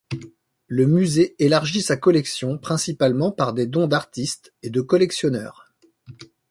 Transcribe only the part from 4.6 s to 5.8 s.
et de collectionneurs.